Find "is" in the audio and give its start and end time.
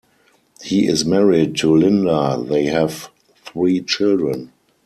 0.87-1.05